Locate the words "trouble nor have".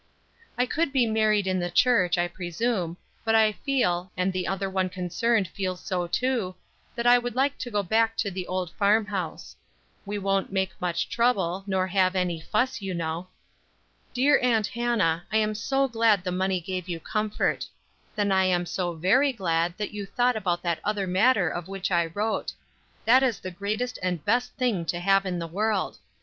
11.07-12.15